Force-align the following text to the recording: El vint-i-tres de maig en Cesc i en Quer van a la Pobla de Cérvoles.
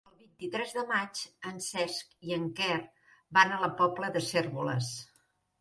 El 0.09 0.13
vint-i-tres 0.21 0.71
de 0.77 0.83
maig 0.91 1.19
en 1.51 1.59
Cesc 1.65 2.17
i 2.29 2.35
en 2.39 2.49
Quer 2.61 2.79
van 3.39 3.53
a 3.53 3.61
la 3.65 3.73
Pobla 3.83 4.11
de 4.17 4.25
Cérvoles. 4.31 4.91